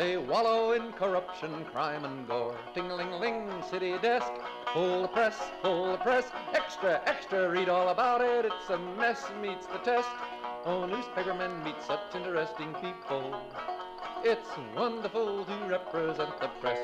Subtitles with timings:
[0.00, 2.56] They wallow in corruption, crime, and gore.
[2.72, 4.32] Ting-ling-ling, city desk,
[4.72, 6.24] full the press, full the press.
[6.54, 8.46] Extra, extra, read all about it.
[8.46, 10.08] It's a mess, meets the test.
[10.64, 13.38] Oh, newspapermen meet such interesting people.
[14.24, 16.80] It's wonderful to represent the press.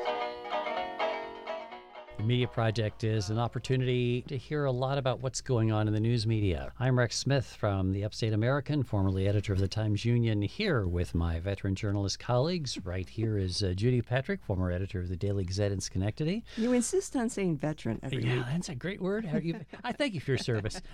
[2.26, 6.00] Media Project is an opportunity to hear a lot about what's going on in the
[6.00, 6.72] news media.
[6.80, 11.14] I'm Rex Smith from the Upstate American, formerly editor of the Times Union, here with
[11.14, 12.84] my veteran journalist colleagues.
[12.84, 16.42] Right here is uh, Judy Patrick, former editor of the Daily Gazette in Schenectady.
[16.56, 18.46] You insist on saying veteran every yeah, week.
[18.50, 19.24] that's a great word.
[19.24, 20.82] How you, I thank you for your service.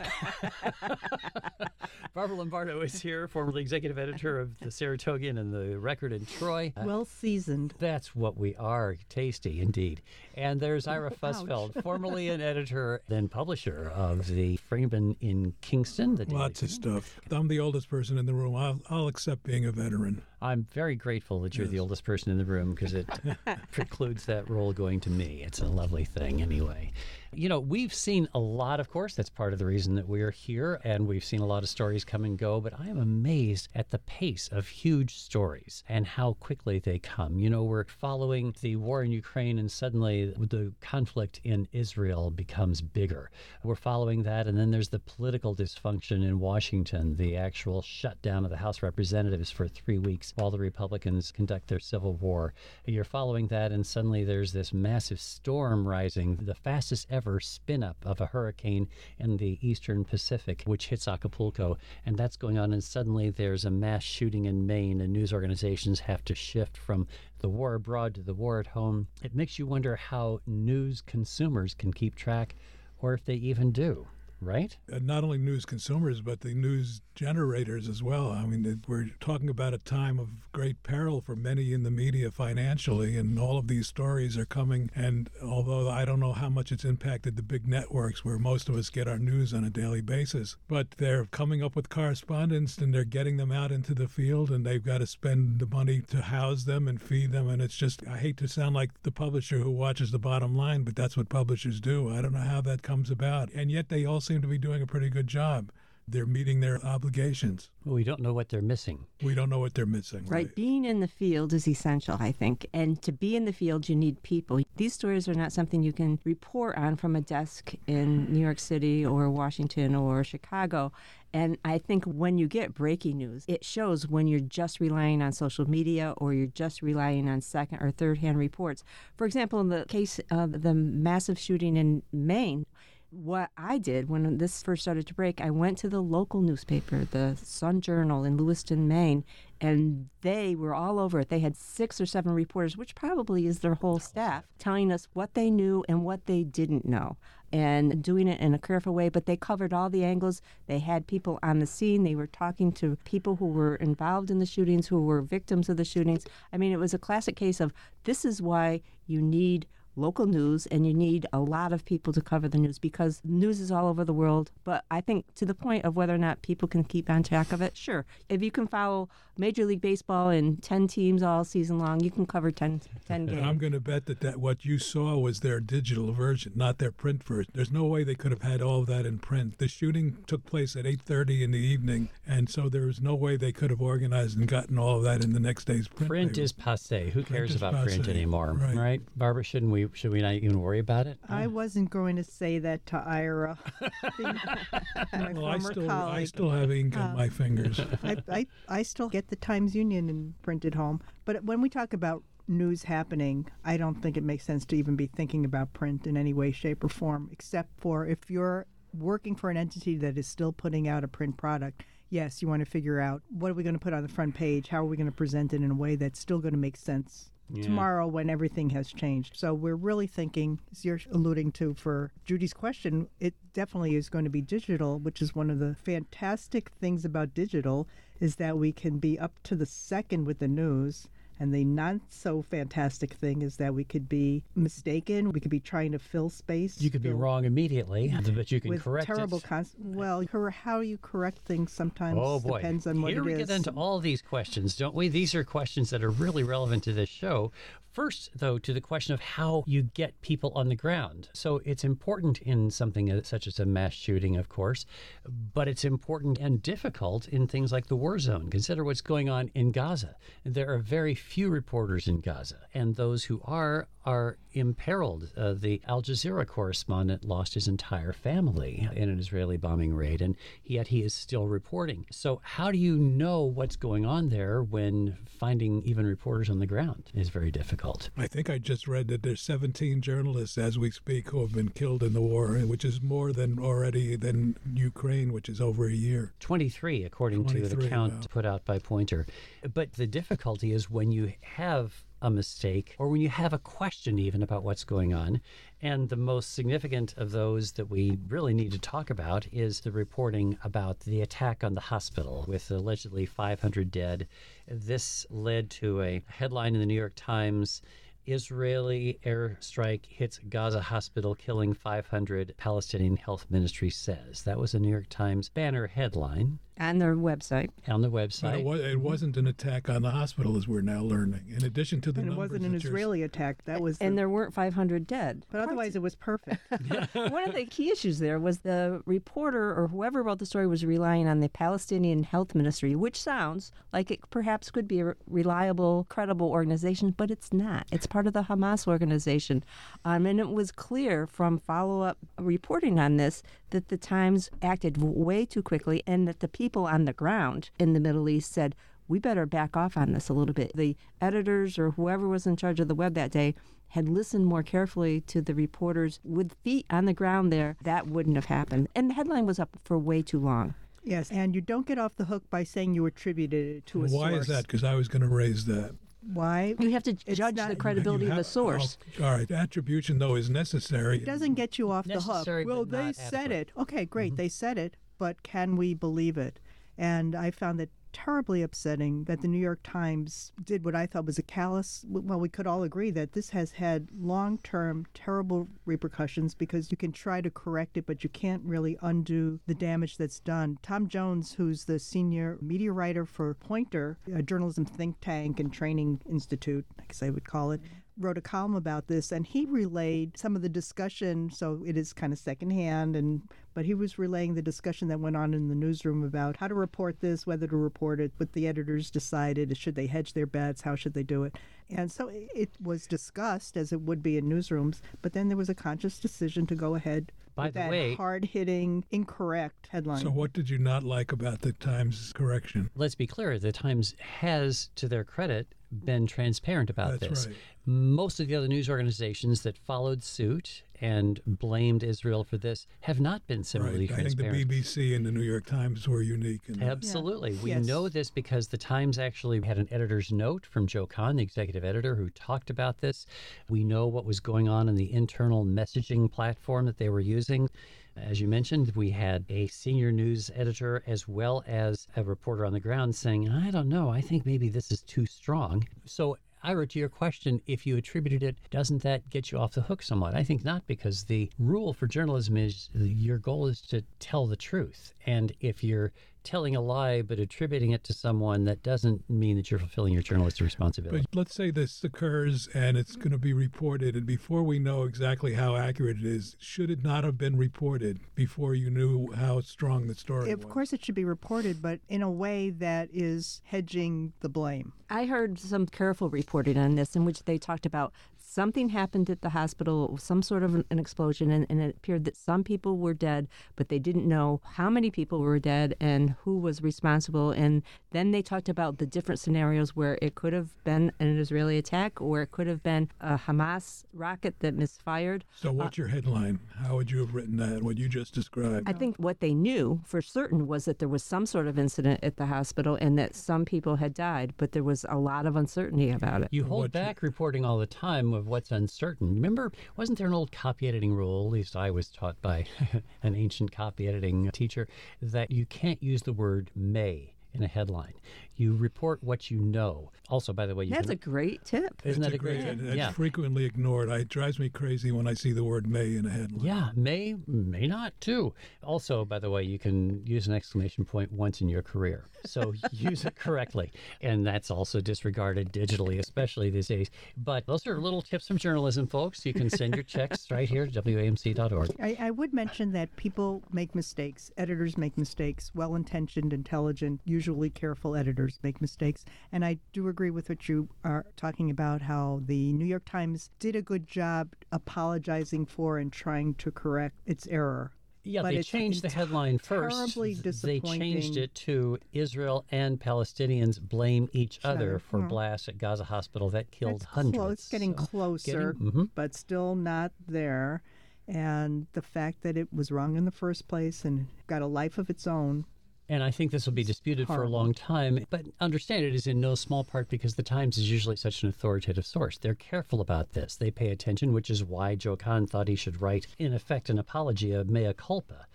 [2.15, 6.75] Barbara Lombardo is here, formerly executive editor of the Saratogian and the Record in Troy.
[6.77, 7.73] Well seasoned.
[7.79, 8.97] that's what we are.
[9.09, 10.03] Tasty indeed.
[10.35, 16.17] And there's Ira Fusfeld, formerly an editor, then publisher of the Freeman in Kingston.
[16.17, 17.21] The Daily Lots of stuff.
[17.31, 18.57] I'm the oldest person in the room.
[18.57, 20.23] I'll, I'll accept being a veteran.
[20.41, 23.07] I'm very grateful that you're the oldest person in the room because it
[23.71, 25.43] precludes that role going to me.
[25.47, 26.91] It's a lovely thing, anyway.
[27.35, 29.15] You know, we've seen a lot, of course.
[29.15, 32.05] That's part of the reason that we're here, and we've seen a lot of stories
[32.05, 32.61] come and go.
[32.61, 37.39] But I am amazed at the pace of huge stories and how quickly they come.
[37.39, 42.83] You know, we're following the war in Ukraine, and suddenly the conflict in Israel becomes
[42.83, 43.31] bigger.
[43.65, 48.51] We're following that, and then there's the political dysfunction in Washington, the actual shutdown of
[48.51, 52.53] the House Representatives for three weeks while the Republicans conduct their civil war.
[52.85, 57.97] You're following that, and suddenly there's this massive storm rising, the fastest ever spin up
[58.05, 61.79] of a hurricane in the eastern Pacific, which hits Acapulco.
[62.05, 66.01] And that's going on, and suddenly there's a mass shooting in Maine, and news organizations
[66.01, 67.07] have to shift from
[67.39, 69.09] the war abroad to the war at home.
[69.23, 72.57] It makes you wonder how news consumers can keep track,
[72.99, 74.07] or if they even do.
[74.43, 74.77] Right?
[74.93, 78.33] Uh, not only news consumers, but the news generators as well.
[78.33, 82.31] I mean, we're talking about a time of great peril for many in the media
[82.31, 84.91] financially, and all of these stories are coming.
[84.97, 88.75] And although I don't know how much it's impacted the big networks where most of
[88.75, 92.93] us get our news on a daily basis, but they're coming up with correspondents and
[92.93, 96.21] they're getting them out into the field, and they've got to spend the money to
[96.21, 97.49] house them and feed them.
[97.49, 100.83] And it's just, I hate to sound like the publisher who watches the bottom line,
[100.83, 102.13] but that's what publishers do.
[102.13, 103.51] I don't know how that comes about.
[103.53, 105.71] And yet they all seem to be doing a pretty good job.
[106.09, 107.71] They're meeting their obligations.
[107.85, 109.07] Well, we don't know what they're missing.
[109.23, 110.25] We don't know what they're missing.
[110.27, 110.53] Right.
[110.55, 112.67] Being in the field is essential, I think.
[112.73, 114.61] And to be in the field, you need people.
[114.77, 118.59] These stories are not something you can report on from a desk in New York
[118.59, 120.93] City or Washington or Chicago.
[121.33, 125.33] And I think when you get breaking news, it shows when you're just relying on
[125.33, 128.83] social media or you're just relying on second or third hand reports.
[129.17, 132.67] For example, in the case of the massive shooting in Maine,
[133.13, 137.05] what I did when this first started to break, I went to the local newspaper,
[137.05, 139.25] the Sun Journal in Lewiston, Maine,
[139.61, 141.29] and they were all over it.
[141.29, 145.35] They had six or seven reporters, which probably is their whole staff, telling us what
[145.35, 147.19] they knew and what they didn't know,
[147.53, 149.11] and doing it in a careful way.
[149.11, 150.41] But they covered all the angles.
[150.67, 152.05] They had people on the scene.
[152.05, 155.77] They were talking to people who were involved in the shootings, who were victims of
[155.77, 156.25] the shootings.
[156.51, 157.75] I mean, it was a classic case of
[158.05, 159.67] this is why you need
[159.97, 163.61] local news and you need a lot of people to cover the news because news
[163.61, 164.51] is all over the world.
[164.65, 167.53] But I think to the point of whether or not people can keep on track
[167.53, 168.07] of it, sure.
[168.29, 172.27] If you can follow Major League Baseball and 10 teams all season long, you can
[172.27, 172.89] cover 10, 10
[173.23, 173.43] And games.
[173.43, 176.93] I'm going to bet that, that what you saw was their digital version, not their
[176.93, 177.53] print version.
[177.55, 179.59] There's no way they could have had all of that in print.
[179.59, 183.37] The shooting took place at 8:30 in the evening, and so there was no way
[183.37, 186.09] they could have organized and gotten all of that in the next day's print.
[186.09, 186.43] Print paper.
[186.43, 187.11] is passe.
[187.11, 188.75] Who cares is about print anymore, Right.
[188.77, 189.01] right.
[189.17, 189.43] Barbara?
[189.45, 189.82] Shouldn't we?
[189.93, 191.19] Should we not even worry about it?
[191.29, 193.59] I wasn't going to say that to Ira,
[194.21, 197.81] my Well, I former still, I still have ink on my um, fingers.
[198.03, 201.01] I, I, I still get the Times Union and print it home.
[201.25, 204.97] But when we talk about news happening, I don't think it makes sense to even
[204.97, 209.35] be thinking about print in any way, shape, or form, except for if you're working
[209.35, 211.85] for an entity that is still putting out a print product.
[212.11, 214.35] Yes, you want to figure out what are we going to put on the front
[214.35, 214.69] page?
[214.69, 216.77] How are we going to present it in a way that's still going to make
[216.77, 219.37] sense tomorrow when everything has changed?
[219.37, 224.25] So we're really thinking, as you're alluding to for Judy's question, it definitely is going
[224.25, 227.87] to be digital, which is one of the fantastic things about digital
[228.21, 231.09] is that we can be up to the second with the news
[231.41, 235.33] And the not so fantastic thing is that we could be mistaken.
[235.33, 236.81] We could be trying to fill space.
[236.81, 239.45] You could be wrong immediately, but you can with correct terrible it.
[239.45, 242.59] cons- well how you correct things sometimes Oh boy!
[242.59, 245.09] depends on what Here it we get into all these questions, don't we?
[245.09, 247.53] These are questions that are really relevant to this show.
[247.93, 251.29] First, though, to the question of how you get people on the ground.
[251.35, 254.87] So it's important in something uh, such as a mass shooting, of course,
[255.29, 258.49] but it's important and difficult in things like the war zone.
[258.49, 260.17] Consider what's going on in Gaza.
[260.43, 265.31] There are very few reporters in Gaza, and those who are are imperiled.
[265.37, 270.37] Uh, the Al Jazeera correspondent lost his entire family in an Israeli bombing raid, and
[270.65, 272.07] yet he is still reporting.
[272.11, 276.67] So, how do you know what's going on there when finding even reporters on the
[276.67, 278.11] ground is very difficult?
[278.17, 281.71] I think I just read that there's 17 journalists as we speak who have been
[281.71, 285.93] killed in the war, which is more than already than Ukraine, which is over a
[285.93, 286.33] year.
[286.41, 288.21] 23, according to the 23, count wow.
[288.31, 289.27] put out by Poynter.
[289.73, 294.19] But the difficulty is when you have a mistake or when you have a question
[294.19, 295.41] even about what's going on.
[295.83, 299.91] And the most significant of those that we really need to talk about is the
[299.91, 304.29] reporting about the attack on the hospital with allegedly 500 dead.
[304.69, 307.83] This led to a headline in the New York Times.
[308.25, 314.45] Israeli airstrike hits Gaza hospital, killing 500, Palestinian Health Ministry says.
[314.45, 317.71] That was a New York Times banner headline on their website.
[317.89, 318.59] on the website.
[318.61, 321.45] it, was, it wasn't an attack on the hospital, as we're now learning.
[321.57, 323.65] In addition to the and it wasn't an that you're- Israeli attack.
[323.65, 325.47] That was And the, there weren't 500 dead.
[325.51, 326.57] but otherwise it was perfect.
[327.15, 330.85] One of the key issues there was the reporter or whoever wrote the story was
[330.85, 336.07] relying on the Palestinian Health Ministry, which sounds like it perhaps could be a reliable,
[336.09, 337.87] credible organization, but it's not.
[337.93, 339.63] It's part of the Hamas organization.
[340.05, 344.97] Um, and it was clear from follow up reporting on this that the Times acted
[345.03, 348.75] way too quickly and that the people on the ground in the Middle East said,
[349.09, 350.73] we better back off on this a little bit.
[350.75, 353.55] The editors or whoever was in charge of the web that day
[353.89, 358.37] had listened more carefully to the reporters with feet on the ground there, that wouldn't
[358.37, 358.89] have happened.
[358.95, 360.75] And the headline was up for way too long.
[361.05, 364.09] yes, and you don't get off the hook by saying you attributed it to a
[364.09, 364.43] Why source.
[364.43, 364.63] is that?
[364.67, 365.95] Because I was going to raise that.
[366.33, 366.75] Why?
[366.79, 368.97] You have to It's judge not- the credibility You of the source.
[369.21, 371.17] oh, all right, attribution though is necessary.
[371.19, 372.47] It doesn't get you off the hook.
[372.65, 373.53] Well, they said adequate.
[373.53, 373.73] it.
[373.77, 374.37] Okay, great.
[374.37, 376.61] They said it, but can we believe it?
[376.99, 381.27] And I found it terribly upsetting that the New York Times did what I thought
[381.27, 382.05] was a callous.
[382.09, 386.97] Well, we could all agree that this has had long term terrible repercussions because you
[386.97, 390.79] can try to correct it, but you can't really undo the damage that's done.
[390.83, 396.21] Tom Jones, who's the senior media writer for Poynter, a journalism think tank and training
[396.29, 397.81] institute, I guess I would call it,
[398.19, 402.13] wrote a column about this and he relayed some of the discussion so it is
[402.13, 403.41] kind of secondhand and
[403.75, 406.75] but he was relaying the discussion that went on in the newsroom about how to
[406.75, 410.83] report this whether to report it what the editors decided should they hedge their bets
[410.83, 411.57] how should they do it
[411.91, 415.57] and so it, it was discussed as it would be in newsrooms but then there
[415.57, 420.19] was a conscious decision to go ahead By with the that way- hard-hitting incorrect headline
[420.23, 422.91] So, what did you not like about the Times correction?
[422.95, 427.47] Let's be clear, the Times has, to their credit, been transparent about That's this.
[427.49, 427.57] right.
[427.85, 433.19] Most of the other news organizations that followed suit and blamed Israel for this have
[433.21, 434.21] not been similarly Right.
[434.21, 434.45] I think the.
[434.45, 436.61] BBC and the New York Times were unique.
[436.69, 436.89] In that.
[436.89, 437.55] Absolutely.
[437.63, 437.85] We Yes.
[437.85, 441.85] know this because the Times actually had an editor's note from Joe Kahn, the executive
[441.85, 443.27] editor, who talked about this.
[443.69, 447.69] We know what was going on in the internal messaging platform that they were using.
[448.17, 452.73] As you mentioned, we had a senior news editor as well as a reporter on
[452.73, 455.87] the ground saying, I don't know, I think maybe this is too strong.
[456.05, 459.83] So, Ira, to your question, if you attributed it, doesn't that get you off the
[459.83, 460.35] hook somewhat?
[460.35, 464.57] I think not, because the rule for journalism is your goal is to tell the
[464.57, 465.13] truth.
[465.27, 466.13] And if you're
[466.45, 470.23] telling a lie but attributing it to someone, that doesn't mean that you're fulfilling your
[470.23, 471.27] journalistic responsibility.
[471.31, 475.05] But let's say this occurs and it's going to be reported, and before we know
[475.05, 479.61] exactly how accurate it is, should it not have been reported before you knew how
[479.61, 480.73] strong the story of was?
[480.73, 485.27] course it should be reported but in a way that is hedging the blame I
[485.27, 488.13] heard some careful reporting on this in which they talked about
[488.53, 492.25] something happened at the hospital, some sort of an, an explosion, and, and it appeared
[492.25, 496.35] that some people were dead, but they didn't know how many people were dead and
[496.43, 497.51] who was responsible.
[497.51, 501.79] And then they talked about the different scenarios where it could have been an Israeli
[501.79, 505.45] attack or it could have been a Hamas rocket that misfired.
[505.57, 506.61] So, what's uh, your headline?
[506.77, 507.83] How would you have written that?
[507.83, 508.89] What you just described?
[508.89, 512.21] I think what they knew for certain was that there was some sort of incident
[512.23, 515.57] at the hospital and that some people had died, but there was a lot of
[515.57, 516.49] uncertainty about it.
[516.51, 519.35] You hold What you- back reporting all the time of what's uncertain.
[519.35, 522.67] Remember, wasn't there an old copy editing rule, at least I was taught by
[523.23, 524.89] an ancient copy editing teacher,
[525.23, 528.15] that you can't use the word may in a headline.
[528.57, 530.11] You report what you know.
[530.29, 532.01] Also, by the way, you That's can, a great tip.
[532.05, 532.81] isn't It's that a great tip?
[532.81, 533.11] It's Yeah.
[533.11, 534.09] frequently ignored.
[534.11, 536.65] It drives me crazy when I see the word "may" in a headline.
[536.65, 538.55] Yeah, may, may not too.
[538.83, 542.27] Also, by the way, you can use an exclamation point once in your career.
[542.45, 543.93] So use it correctly.
[544.21, 547.11] And that's also disregarded digitally, especially these days.
[547.37, 549.45] But those are little tips from journalism, folks.
[549.47, 551.95] You can send your checks right here to WAMC.org.
[552.03, 554.51] I, I would mention that people make mistakes.
[554.57, 555.71] Editors make mistakes.
[555.75, 559.25] Well intentioned, intelligent, usually careful editors make mistakes.
[559.53, 563.51] And I do agree with what you are talking about how the New York Times
[563.59, 567.93] did a good job apologizing for and trying to correct its error.
[568.25, 569.97] Yeah, But they changed the headline first.
[570.15, 576.05] terribly They changed it to Israel and Palestinians blame each other for blasts at Gaza
[576.05, 577.37] hospital that killed it's hundreds.
[577.39, 579.11] Close, it's getting So, closer, getting- mhm.
[579.17, 580.83] but still not there.
[581.27, 584.99] And the fact that it was wrong in the first place and got a life
[584.99, 585.65] of its own.
[586.13, 588.27] And I think this will be disputed for a long time.
[588.29, 591.49] But understand it is in no small part because the Times is usually such an
[591.49, 592.37] authoritative source.
[592.37, 593.57] They're careful about this.
[593.57, 596.99] They pay attention, which is why Joe Kahn thought he should write, in effect, an
[596.99, 598.47] apology, a mea culpa.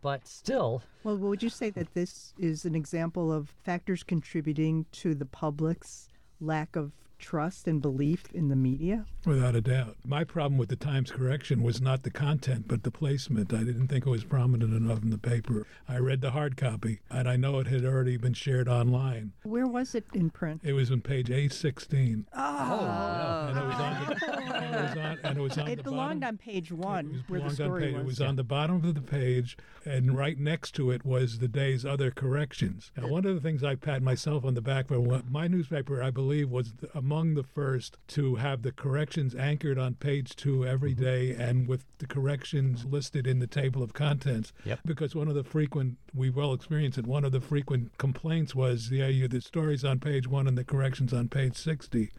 [0.00, 5.14] But still, Well, would you say that this is an example of factors contributing to
[5.14, 6.08] the public's
[6.40, 9.06] lack of trust and belief in the media?
[9.24, 9.96] Without a doubt.
[10.04, 13.52] My problem with the Times correction was not the content, but the placement.
[13.52, 15.66] I didn't think it was prominent enough in the paper.
[15.88, 19.32] I read the hard copy, and I know it had already been shared online.
[19.42, 20.60] Where was it in print?
[20.64, 22.26] It was on page 816.
[22.34, 25.68] oh, oh And it was on the, and it was on, and it was on
[25.68, 26.34] It the belonged bottom.
[26.34, 28.02] on page It one, was where the belonged on story page- was.
[28.02, 31.48] It was on the bottom of the page, and right next to it was the
[31.48, 32.92] day's other corrections.
[32.96, 36.10] Now, one of the things I pat myself on the back for, my newspaper, I
[36.10, 40.92] believe, was the, among the first to have the corrections anchored on page two every
[40.92, 41.04] Mm-hmm.
[41.04, 44.52] day, and with the corrections listed in the table of contents.
[44.64, 44.80] Yep.
[44.84, 47.06] Because one of the frequent, we well experienced it.
[47.06, 50.64] One of the frequent complaints was, yeah, you the stories on page one and the
[50.64, 52.10] corrections on page sixty.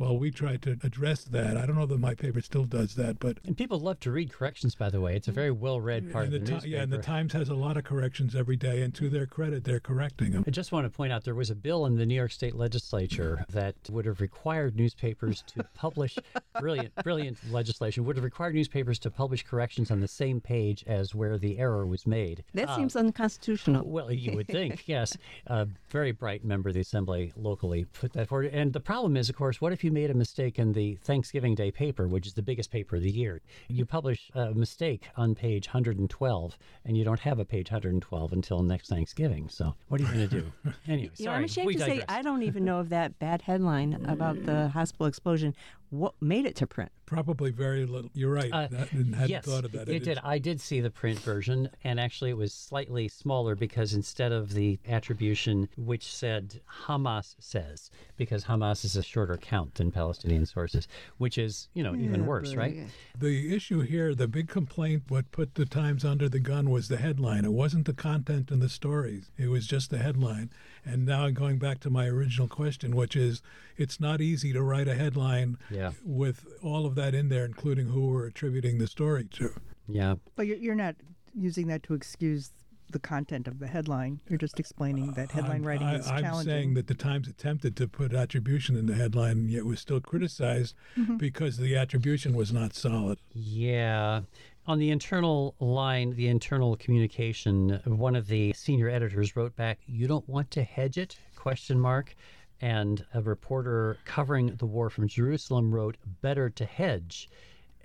[0.00, 1.58] Well, we tried to address that.
[1.58, 4.32] I don't know that my paper still does that, but and people love to read
[4.32, 5.14] corrections, by the way.
[5.14, 6.74] It's a very well read part and of the Ti- newspaper.
[6.74, 9.64] yeah, and the Times has a lot of corrections every day, and to their credit,
[9.64, 10.42] they're correcting them.
[10.46, 12.54] I just want to point out there was a bill in the New York State
[12.54, 16.16] legislature that would have required newspapers to publish
[16.58, 21.14] brilliant, brilliant legislation would have required newspapers to publish corrections on the same page as
[21.14, 22.42] where the error was made.
[22.54, 23.86] That Uh, seems unconstitutional.
[23.86, 25.14] well, you would think, yes.
[25.46, 28.46] A very bright member of the assembly locally put that forward.
[28.54, 31.54] And the problem is, of course, what if you made a mistake in the Thanksgiving
[31.54, 33.40] Day paper, which is the biggest paper of the year?
[33.64, 33.74] Mm-hmm.
[33.74, 38.62] You publish a mistake on page 112, and you don't have a page 112 until
[38.62, 39.48] next Thanksgiving.
[39.48, 40.52] So what are you going to do?
[40.88, 41.32] Anyway, You know.
[41.32, 42.02] I'm ashamed we to say.
[42.08, 45.54] I don't even know of that bad headline about the hospital explosion
[45.90, 46.90] what made it to print.
[47.04, 48.10] Probably very little.
[48.14, 48.52] You're right.
[48.52, 49.88] Uh, that, and hadn't yes, thought of that.
[49.88, 50.18] It, did.
[50.22, 54.54] I did see the print version, and actually it was slightly smaller because instead of
[54.54, 60.86] the attribution which said Hamas says, because Hamas is a shorter count than Palestinian sources,
[61.18, 62.86] which is, you know, even worse, right?
[63.18, 66.96] The issue here, the big complaint, what put the Times under the gun was the
[66.96, 67.44] headline.
[67.44, 69.30] It wasn't the content and the stories.
[69.36, 70.50] It was just the headline.
[70.84, 73.42] And now I'm going back to my original question, which is,
[73.76, 75.92] it's not easy to write a headline Yeah.
[76.04, 79.50] with all of that in there, including who we're attributing the story to.
[79.86, 80.14] Yeah.
[80.36, 80.96] But you're, you're not
[81.34, 82.50] using that to excuse
[82.92, 84.18] the content of the headline.
[84.28, 86.50] You're just explaining that headline I'm, writing I, is I'm challenging.
[86.52, 90.74] saying that the Times attempted to put attribution in the headline, yet was still criticized
[90.98, 91.16] Mm-hmm.
[91.16, 93.18] because the attribution was not solid.
[93.32, 94.22] Yeah.
[94.66, 100.06] On the internal line, the internal communication, one of the senior editors wrote back, "You
[100.06, 102.14] don't want to hedge it?" question mark.
[102.60, 107.28] And a reporter covering the war from Jerusalem wrote, "Better to hedge."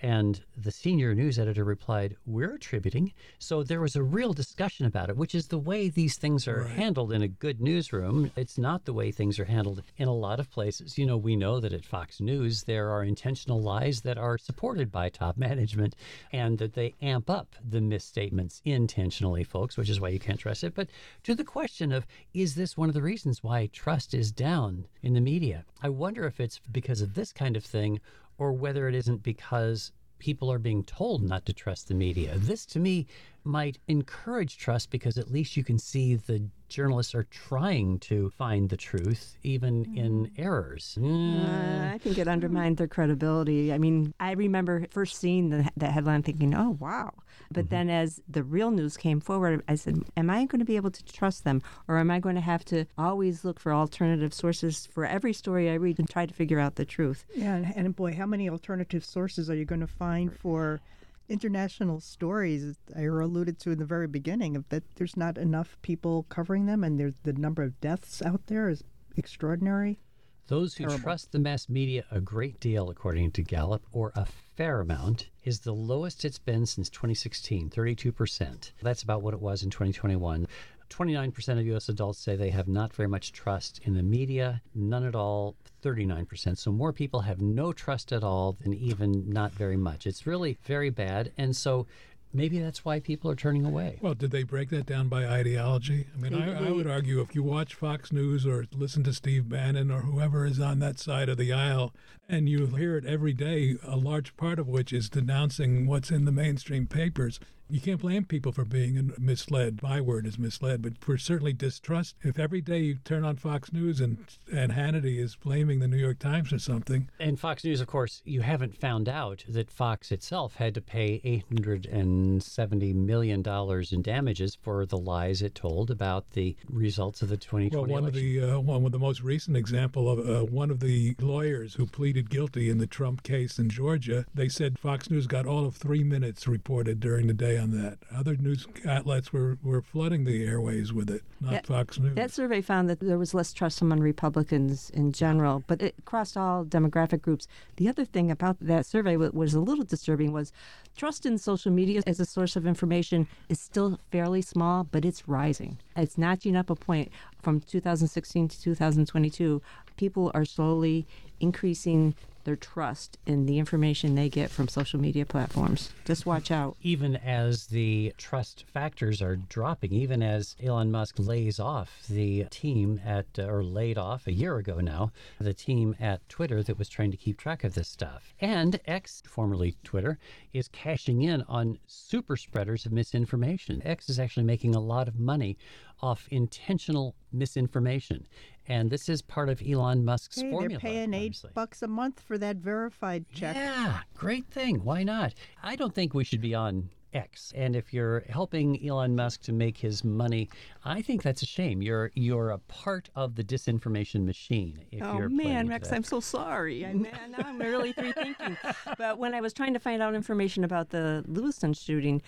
[0.02, 3.14] And the senior news editor replied, We're attributing.
[3.40, 6.66] So there was a real discussion about it, which is the way these things are
[6.66, 8.32] handled in a good newsroom.
[8.36, 10.98] It's not the way things are handled in a lot of places.
[10.98, 14.92] You know, we know that at Fox News, there are intentional lies that are supported
[14.92, 15.96] by top management
[16.32, 20.64] and that they amp up the misstatements intentionally, folks, which is why you can't trust
[20.64, 20.76] it.
[20.76, 20.90] But
[21.24, 25.14] to the question of, is this one of the reasons why trust is down in
[25.14, 25.66] the media?
[25.82, 28.00] I wonder if it's because of this kind of thing
[28.38, 32.34] or whether it isn't because people are being told not to trust the media.
[32.38, 33.08] This, to me,
[33.46, 38.70] might encourage trust because at least you can see the journalists are trying to find
[38.70, 40.98] the truth, even in errors.
[41.00, 43.72] Mm, Uh, I think it undermined their credibility.
[43.72, 47.14] I mean, I remember first seeing the, that headline thinking, oh, wow.
[47.52, 50.76] But then as the real news came forward, I said, am I going to be
[50.76, 51.62] able to trust them?
[51.88, 55.70] Or am I going to have to always look for alternative sources for every story
[55.70, 57.26] I read and try to figure out the truth?
[57.36, 60.82] Yeah, and, and boy, how many alternative sources are you going to find for
[61.30, 66.24] international stories I alluded to in the very beginning of that there's not enough people
[66.30, 68.84] covering them and there's the number of deaths out there is
[69.18, 70.00] extraordinary.
[70.48, 71.04] Those who Terrible.
[71.04, 75.62] trust the mass media a great deal, according to Gallup, or a fair amount, is
[75.62, 78.72] the lowest it's been since 2016, 32%.
[78.84, 80.46] That's about what it was in 2021.
[80.90, 81.90] 29% of U.S.
[81.90, 86.58] adults say they have not very much trust in the media, none at all, 39%.
[86.58, 90.08] So more people have no trust at all than even not very much.
[90.08, 91.32] It's really very bad.
[91.38, 91.88] And so
[92.34, 93.98] maybe that's why people are turning away.
[94.02, 96.08] Well, did they break that down by ideology?
[96.16, 99.48] I mean, I, I would argue if you watch Fox News or listen to Steve
[99.50, 101.94] Bannon or whoever is on that side of the aisle,
[102.28, 106.26] and you hear it every day, a large part of which is denouncing what's in
[106.26, 107.40] the mainstream papers.
[107.68, 109.82] You can't blame people for being misled.
[109.82, 112.16] My word is misled, but for certainly distrust.
[112.22, 114.18] If every day you turn on Fox News and
[114.54, 118.22] and Hannity is blaming the New York Times or something, And Fox News, of course,
[118.24, 123.44] you haven't found out that Fox itself had to pay $870 million
[123.92, 128.04] in damages for the lies it told about the results of the 2020 Well, one
[128.04, 128.08] election.
[128.08, 128.14] of
[128.52, 131.86] the uh, one of the most recent example of uh, one of the lawyers who
[131.86, 135.76] pleaded guilty in the Trump case in Georgia, they said Fox News got all of
[135.76, 137.98] three minutes reported during the day on that.
[138.16, 142.16] Other news outlets were, were flooding the airways with it, not That- Fox News.
[142.16, 146.38] That survey found that there was less trust among Republicans in general, but it crossed
[146.38, 147.48] all demographic groups.
[147.78, 150.52] The other thing about that survey that was a little disturbing was
[150.96, 155.28] trust in social media as a source of information is still fairly small, but it's
[155.28, 155.78] rising.
[155.96, 159.62] It's notching up a point from 2016 to 2022.
[159.98, 161.08] People are slowly
[161.40, 162.16] increasing
[162.46, 165.92] their trust in the information they get from social media platforms.
[166.06, 166.78] Just watch out.
[166.82, 173.02] even as the trust factors are dropping, even as Elon Musk lays off the team
[173.04, 176.88] at, uh, or laid off a year ago now, the team at Twitter that was
[176.88, 178.34] trying to keep track of this stuff.
[178.40, 180.18] And X, formerly Twitter,
[180.54, 183.82] is cashing in on super spreaders of misinformation.
[183.84, 185.58] X is actually making a lot of money
[186.02, 188.28] off intentional misinformation.
[188.68, 190.70] And this is part of Elon Musk's Hey, formula.
[190.70, 191.52] they're paying eight obviously.
[191.54, 193.56] bucks a month for that verified check.
[193.56, 194.84] Yeah, great thing.
[194.84, 195.34] Why not?
[195.64, 197.54] I don't think we should be on X.
[197.56, 200.50] And if you're helping Elon Musk to make his money,
[200.84, 201.82] I think that's a shame.
[201.82, 204.84] You're you're a part of the disinformation machine.
[204.92, 205.92] If Oh you're man, playing Rex.
[205.94, 206.86] I'm so sorry.
[206.86, 208.58] I man, now I'm really rethinking.
[208.98, 212.22] but when I was trying to find out information about the Lewiston shooting,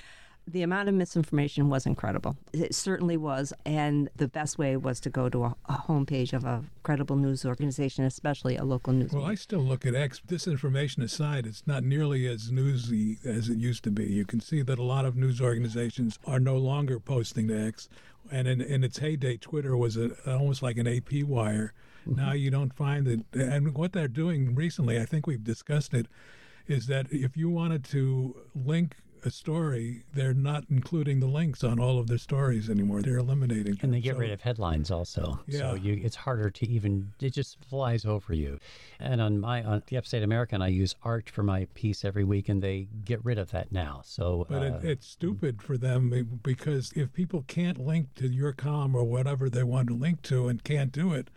[0.48, 2.38] the amount of misinformation was incredible.
[2.54, 6.46] It certainly was, and the best way was to go to a, a homepage of
[6.46, 9.12] a credible news organization, especially a local news.
[9.12, 10.22] well, I still look at X.
[10.26, 14.06] Disinformation aside, it's not nearly as newsy as it used to be.
[14.06, 17.90] You can see that a lot of news organizations are no longer posting to X.
[18.32, 21.74] And in, in its heyday, Twitter was a, almost like an AP wire.
[22.08, 22.20] Mm-hmm.
[22.20, 23.22] Now you don't find it.
[23.34, 26.08] And what they're doing recently, I think we've discussed it,
[26.68, 31.80] is that if you wanted to link a story, they're not including the links on
[31.80, 33.02] all of their stories anymore.
[33.02, 33.78] They're eliminating.
[33.82, 35.40] and they get So- rid of headlines also.
[35.48, 35.60] Yeah.
[35.60, 38.60] So you, it's harder to even, it just flies over you.
[39.00, 42.50] And on my, on the Upstate American, I use art for my piece every week,
[42.50, 44.02] and they get rid of that now.
[44.04, 48.54] So, But uh, it, it's stupid for them because if people can't link to your
[48.54, 51.30] com or whatever they want to link to and can't do it,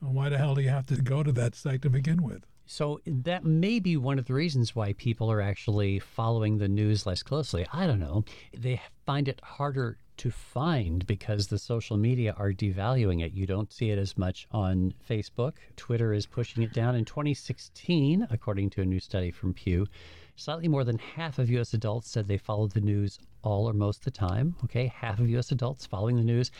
[0.00, 2.44] why the hell do you have to go to that site to begin with?
[2.66, 7.06] So that may be one of the reasons why people are actually following the news
[7.06, 7.66] less closely.
[7.72, 8.24] I don't know.
[8.56, 13.32] They find it harder to find because the social media are devaluing it.
[13.32, 15.54] You don't see it as much on Facebook.
[15.76, 16.94] Twitter is pushing it down.
[16.94, 19.86] In 2016, according to a new study from Pew,
[20.36, 21.74] slightly more than half of U.S.
[21.74, 24.54] adults said they followed the news all or most of the time.
[24.64, 25.52] Okay, half of U.S.
[25.52, 26.50] adults following the news.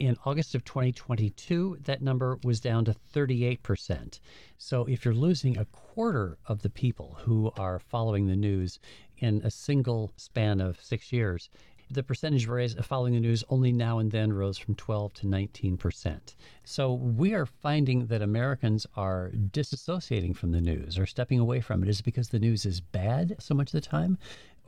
[0.00, 4.18] In August of 2022, that number was down to 38%.
[4.58, 8.80] So if you're losing a quarter of the people who are following the news
[9.18, 11.48] in a single span of six years,
[11.88, 15.28] the percentage of raise following the news only now and then rose from 12 to
[15.28, 16.34] 19 percent.
[16.64, 21.84] So we are finding that Americans are disassociating from the news or stepping away from
[21.84, 21.88] it.
[21.88, 24.18] Is it because the news is bad so much of the time,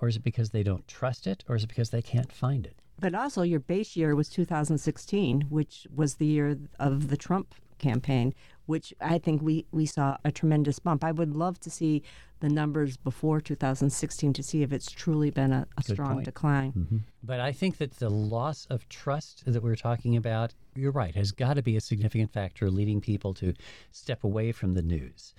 [0.01, 2.65] or is it because they don't trust it, or is it because they can't find
[2.65, 2.77] it?
[2.99, 8.35] But also, your base year was 2016, which was the year of the Trump campaign,
[8.67, 11.05] which I think we, we saw a tremendous bump.
[11.05, 12.03] I would love to see
[12.41, 16.25] the numbers before 2016 to see if it's truly been a, a strong point.
[16.25, 16.73] decline.
[16.73, 16.97] Mm-hmm.
[17.23, 21.33] But I think that the loss of trust that we're talking about, you're right, has
[21.33, 23.55] got to be a significant factor leading people to
[23.91, 25.35] step away from the news.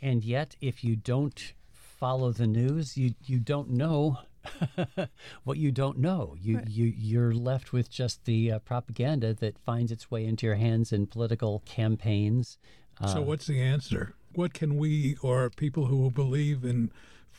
[0.00, 4.18] And yet, if you don't follow the news, you, you don't know
[5.44, 6.36] what you don't know.
[6.40, 10.56] You, you, you're left with just the uh, propaganda that finds its way into your
[10.56, 12.58] hands in political campaigns.
[13.06, 14.14] so, what's the answer?
[14.34, 16.90] What can we or people who believe in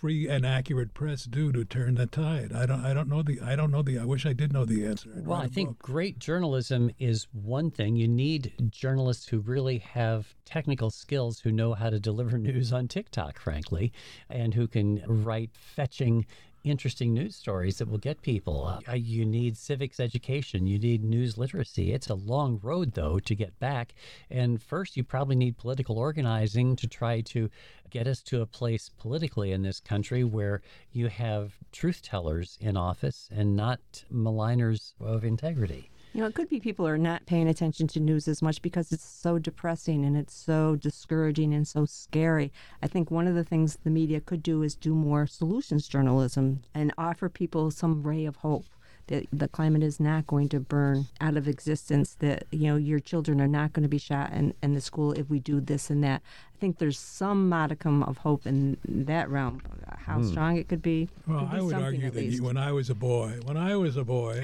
[0.04, 2.52] free and accurate press do to turn the tide?
[2.52, 4.66] I don't I don't know the I don't know the I wish I did know
[4.66, 5.10] the answer.
[5.16, 5.80] I'd Well, I think book.
[5.80, 7.96] great journalism is one thing.
[7.96, 12.88] You need journalists who really have technical skills, who know how to deliver news on
[12.88, 13.94] TikTok, frankly,
[14.30, 16.26] and who can write fetching,
[16.64, 18.80] interesting news stories that will get people.
[18.88, 20.66] Uh, you need civics education.
[20.66, 21.92] You need news literacy.
[21.92, 23.94] It's a long road, though, to get back.
[24.30, 27.50] And first, you probably need political organizing to try to
[27.90, 32.76] get us to a place politically in this country where you have truth tellers in
[32.76, 33.80] office and not
[34.12, 35.90] maligners of integrity.
[36.16, 38.92] You know, it could be people are not paying attention to news as much because
[38.92, 42.54] it's so depressing and it's so discouraging and so scary.
[42.84, 46.62] I think one of the things the media could do is do more solutions journalism
[46.72, 48.66] and offer people some ray of hope
[49.08, 53.00] that the climate is not going to burn out of existence, that, you know, your
[53.00, 55.90] children are not going to be shot in, in the school if we do this
[55.90, 56.22] and that.
[56.56, 59.62] I think there's some modicum of hope in that realm.
[60.06, 60.28] How hmm.
[60.28, 61.10] strong it could be.
[61.28, 63.76] Well, could be I would argue that you, when I was a boy, when I
[63.76, 64.44] was a boy,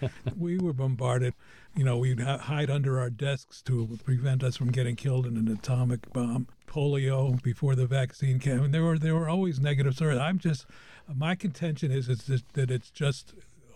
[0.00, 1.34] we, we were bombarded.
[1.76, 5.48] You know, we'd hide under our desks to prevent us from getting killed in an
[5.48, 6.46] atomic bomb.
[6.68, 8.64] Polio before the vaccine came.
[8.64, 10.18] And there were there were always negative stories.
[10.18, 10.66] I'm just
[11.12, 13.34] my contention is is that it's just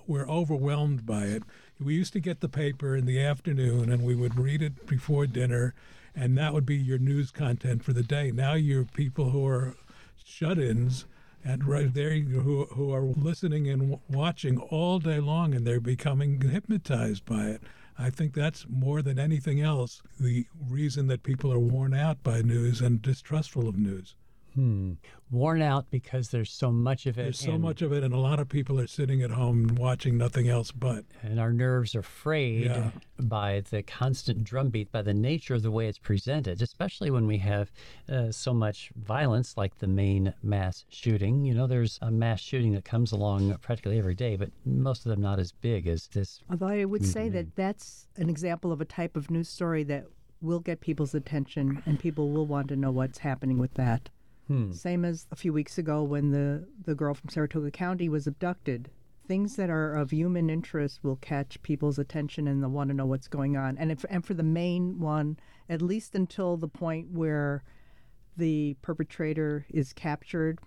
[0.09, 1.42] we're overwhelmed by it.
[1.79, 5.27] We used to get the paper in the afternoon and we would read it before
[5.27, 5.75] dinner,
[6.16, 8.33] and that would be your news content for the day.
[8.33, 9.77] Now you're people who are
[10.25, 11.05] shut-ins
[11.44, 16.40] and right there who, who are listening and watching all day long and they're becoming
[16.40, 17.62] hypnotized by it
[17.97, 22.42] i think that's more than anything else the reason that people are worn out by
[22.42, 24.14] news and distrustful of news
[24.59, 24.94] Hmm.
[25.31, 27.23] Worn out because there's so much of it.
[27.23, 29.68] there's so and, much of it and a lot of people are sitting at home
[29.77, 32.90] watching nothing else but And our nerves are frayed Yeah.
[33.21, 37.38] by the constant drumbeat, by the nature of the way it's presented, especially when we
[37.38, 37.71] have
[38.09, 41.44] uh, so much violence like the Maine mass shooting.
[41.44, 45.11] You know, there's a mass shooting that comes along practically every day, but most of
[45.11, 46.40] them not as big as this.
[46.51, 47.35] Although I would say Mm-hmm.
[47.35, 50.07] that that's an example of a type of news story that
[50.40, 54.09] will get people's attention and people will want to know what's happening with that.
[54.49, 54.73] Hmm.
[54.73, 58.91] Same as a few weeks ago when the, the girl from Saratoga County was abducted.
[59.27, 63.05] Things that are of human interest will catch people's attention and they'll want to know
[63.05, 63.77] what's going on.
[63.77, 67.63] And, if, and for the Maine one, at least until the point where
[68.39, 70.61] the perpetrator is captured,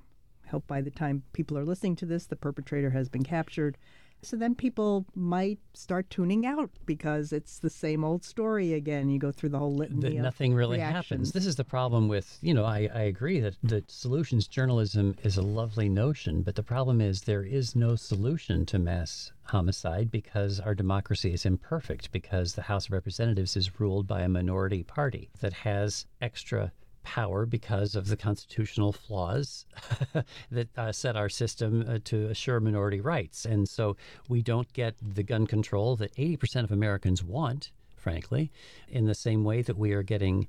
[0.50, 3.78] hope by the time people are listening to this, the perpetrator has been captured.
[4.24, 9.10] So then people might start tuning out because it's the same old story again.
[9.10, 11.08] You go through the whole litany that of nothing really reactions.
[11.10, 11.32] happens.
[11.32, 15.38] This is the problem with, you know, I, I agree that, that solutions journalism is
[15.38, 20.60] a lovely notion, but the problem is there is no solution to mass homicide because
[20.60, 25.30] our democracy is imperfect, because the House of Representatives is ruled by a minority party
[25.40, 26.72] that has extra
[27.04, 29.66] power because of the constitutional flaws
[30.52, 33.46] that uh, set our system uh, to assure minority rights.
[33.46, 33.98] And so
[34.30, 38.52] we don't get the gun control that 80% of Americans want, frankly,
[38.90, 40.48] in the same way that we are getting.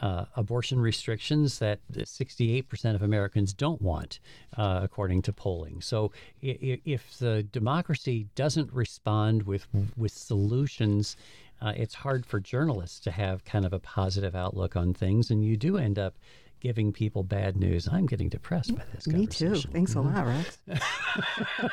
[0.00, 4.18] Uh, abortion restrictions that 68% of Americans don't want,
[4.56, 5.80] uh, according to polling.
[5.80, 6.10] So,
[6.40, 11.16] if the democracy doesn't respond with with solutions,
[11.62, 15.44] uh, it's hard for journalists to have kind of a positive outlook on things, and
[15.44, 16.16] you do end up
[16.60, 17.88] giving people bad news.
[17.90, 19.06] I'm getting depressed by this.
[19.06, 19.46] Me too.
[19.46, 19.70] conversation.
[19.72, 20.58] Thanks a lot, Rex.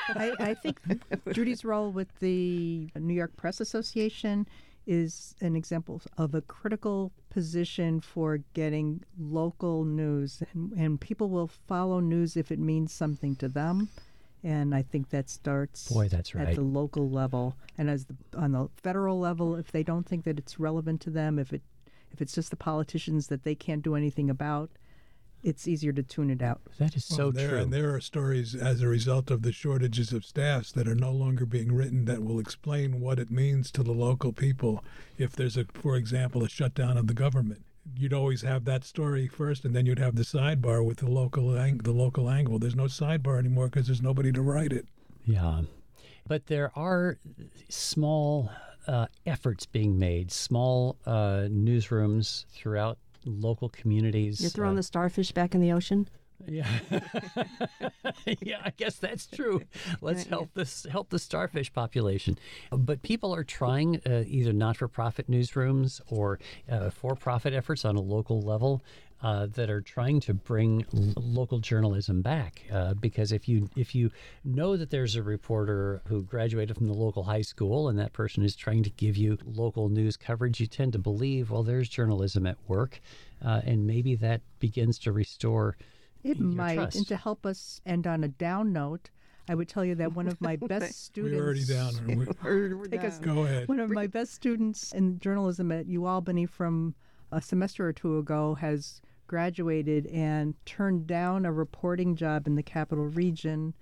[0.09, 0.79] I, I think
[1.31, 4.47] Judy's role with the New York Press Association
[4.85, 10.41] is an example of a critical position for getting local news.
[10.53, 13.89] And, and people will follow news if it means something to them.
[14.43, 17.57] And I think that starts Boy, that's at the local level.
[17.77, 21.09] And as the, on the federal level, if they don't think that it's relevant to
[21.09, 21.61] them, if it
[22.11, 24.71] if it's just the politicians that they can't do anything about,
[25.43, 26.61] it's easier to tune it out.
[26.79, 27.57] That is so Well, there, true.
[27.59, 31.11] And there are stories as a result of the shortages of staffs that are no
[31.11, 34.83] longer being written that will explain what it means to the local people
[35.17, 37.63] if there's a, for example, a shutdown of the government.
[37.95, 41.57] You'd always have that story first, and then you'd have the sidebar with the local
[41.57, 42.59] ang- the local angle.
[42.59, 44.87] There's no sidebar anymore because there's nobody to write it.
[45.25, 45.61] Yeah.
[46.27, 47.17] But there are
[47.69, 48.51] small
[48.87, 54.39] uh, efforts being made, small uh, newsrooms throughout local communities.
[54.41, 56.07] You're throwing uh, the starfish back in the ocean?
[56.49, 56.67] Yeah,
[58.41, 59.61] yeah, I guess that's true.
[60.01, 62.37] Let's help this help the starfish population.
[62.71, 68.41] But people are trying uh, either not-for-profit newsrooms or uh, for-profit efforts on a local
[68.41, 68.81] level
[69.21, 72.63] uh, that are trying to bring l- local journalism back.
[72.71, 74.09] Uh, because if you if you
[74.43, 78.43] know that there's a reporter who graduated from the local high school and that person
[78.43, 82.45] is trying to give you local news coverage, you tend to believe, well, there's journalism
[82.45, 83.01] at work,
[83.43, 85.75] uh, and maybe that begins to restore
[86.23, 86.75] It your might.
[86.75, 86.97] trust.
[86.97, 89.09] And to help us end on a down note,
[89.47, 91.35] I would tell you that one of my best students.
[91.39, 91.93] We're already down.
[92.07, 93.67] We- Or we're Take us- Go ahead.
[93.67, 96.95] One of my best students in journalism at UAlbany from
[97.31, 102.63] a semester or two ago has graduated and turned down a reporting job in the
[102.63, 103.75] capital region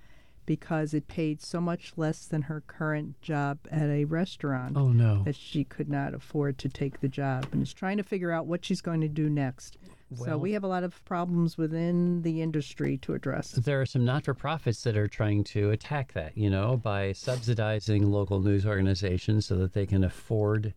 [0.46, 5.24] because it paid so much less than her current job at a restaurant Oh no.
[5.24, 8.46] that she could not afford to take the job and is trying to figure out
[8.46, 9.78] what she's going to do next.
[10.16, 13.52] So we have a lot of problems within the industry to address.
[13.52, 17.12] There are some not for profits that are trying to attack that, you know, by
[17.12, 20.74] subsidizing local news organizations so that they can afford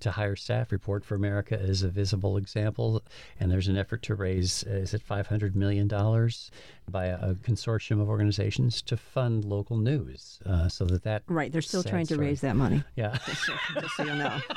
[0.00, 0.70] to hire staff.
[0.70, 3.02] Report for America is a visible example.
[3.40, 5.88] And there's an effort to raise, is it $500 million
[6.90, 11.22] by a, a consortium of organizations to fund local news uh, so that that.
[11.28, 12.28] Right, they're still sad trying to story.
[12.28, 12.82] raise that money.
[12.96, 13.16] Yeah.
[13.26, 14.38] Just so, just so you know.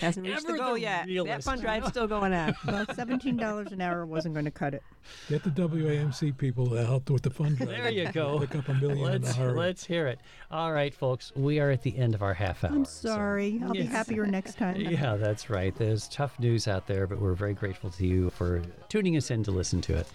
[0.00, 1.06] Hasn't reached Ever the goal the yet.
[1.26, 2.54] That fund drive's still going on.
[2.66, 4.82] Well, seventeen dollars an hour wasn't going to cut it.
[5.28, 7.68] Get the WAMC people to help with the fund drive.
[7.68, 8.40] There you go.
[8.40, 9.58] Pick up a million in a Let's, hurry.
[9.58, 10.18] let's hear it.
[10.50, 12.72] All right, folks, we are at the end of our half hour.
[12.72, 13.60] I'm so- sorry.
[13.64, 14.76] I'll be happier next time.
[14.80, 15.74] Yeah, that's right.
[15.76, 19.44] There's tough news out there, but we're very grateful to you for tuning us in
[19.44, 20.06] to listen to it.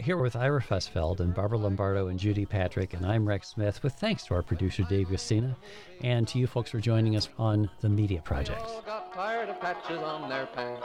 [0.00, 3.92] Here with Ira Fusfeld and Barbara Lombardo and Judy Patrick, and I'm Rex Smith, with
[3.94, 5.54] thanks to our producer Dave Guistina,
[6.02, 8.60] and to you folks for joining us on the Media Project.
[8.60, 10.84] all got tired of patches on their pants.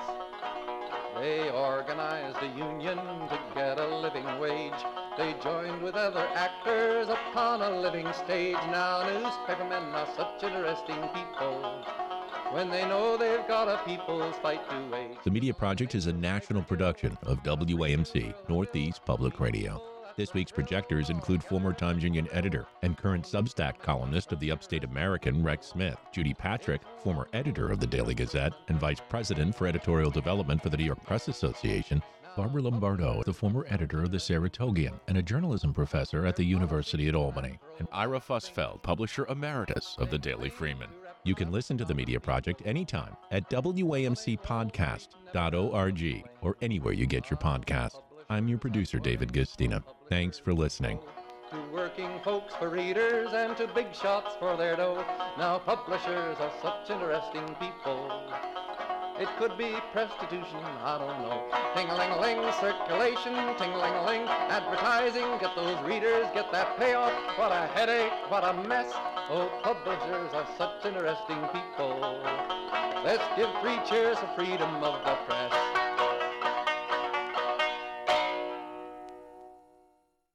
[1.16, 4.72] They organized a union to get a living wage.
[5.18, 8.58] They joined with other actors upon a living stage.
[8.68, 11.84] Now newspapermen are such interesting people.
[12.52, 15.18] When they know they've got a people's fight to wage.
[15.24, 19.80] The Media Project is a national production of WAMC, Northeast Public Radio.
[20.16, 24.84] This week's projectors include former Times Union editor and current Substack columnist of the Upstate
[24.84, 29.68] American, Rex Smith, Judy Patrick, former editor of the Daily Gazette and vice president for
[29.68, 32.02] editorial development for the New York Press Association,
[32.36, 37.08] Barbara Lombardo, the former editor of the Saratogian and a journalism professor at the University
[37.08, 40.90] at Albany, and Ira Fusfeld, publisher emeritus of the Daily Freeman.
[41.24, 47.38] You can listen to the Media Project anytime at WAMCpodcast.org or anywhere you get your
[47.38, 48.02] podcast.
[48.30, 49.84] I'm your producer, David Guistina.
[50.08, 51.00] Thanks for listening.
[51.52, 55.04] To working folks for readers and to big shots for their dough.
[55.38, 58.12] Now publishers are such interesting people.
[59.20, 61.44] It could be prostitution, I don't know.
[61.76, 67.12] Ting-a-ling-a-ling, circulation, ting-a-ling-a-ling, advertising, get those readers, get that payoff.
[67.38, 68.90] What a headache, what a mess.
[69.30, 72.00] Oh, publishers are such interesting people.
[73.04, 75.69] Let's give three cheers for freedom of the press.